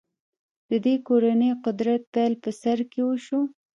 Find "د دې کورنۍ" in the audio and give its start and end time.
0.69-1.51